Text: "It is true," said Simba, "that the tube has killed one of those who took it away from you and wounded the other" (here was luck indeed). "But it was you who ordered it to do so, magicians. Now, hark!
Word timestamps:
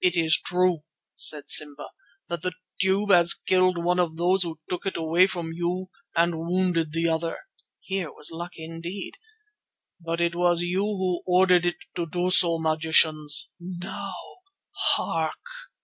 "It 0.00 0.16
is 0.16 0.38
true," 0.40 0.84
said 1.14 1.50
Simba, 1.50 1.90
"that 2.28 2.40
the 2.40 2.54
tube 2.80 3.10
has 3.10 3.34
killed 3.34 3.76
one 3.76 3.98
of 3.98 4.16
those 4.16 4.44
who 4.44 4.58
took 4.70 4.86
it 4.86 4.96
away 4.96 5.26
from 5.26 5.52
you 5.52 5.90
and 6.16 6.38
wounded 6.38 6.92
the 6.92 7.10
other" 7.10 7.36
(here 7.78 8.10
was 8.10 8.30
luck 8.30 8.52
indeed). 8.56 9.18
"But 10.00 10.22
it 10.22 10.34
was 10.34 10.62
you 10.62 10.84
who 10.84 11.22
ordered 11.26 11.66
it 11.66 11.76
to 11.96 12.06
do 12.10 12.30
so, 12.30 12.58
magicians. 12.58 13.50
Now, 13.60 14.14
hark! 14.70 15.34